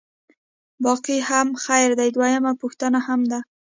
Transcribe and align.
باقي 0.83 1.17
هم 1.29 1.47
خیر 1.65 1.89
دی، 1.99 2.09
دویمه 2.15 2.51
پوښتنه 2.61 2.99
هم 3.07 3.21
ده. 3.31 3.39